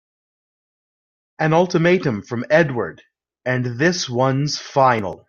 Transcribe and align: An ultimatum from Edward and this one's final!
An 1.37 1.53
ultimatum 1.53 2.23
from 2.23 2.43
Edward 2.49 3.03
and 3.45 3.77
this 3.77 4.09
one's 4.09 4.57
final! 4.57 5.19